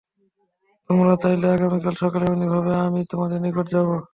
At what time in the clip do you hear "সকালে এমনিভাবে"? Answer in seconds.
2.03-2.71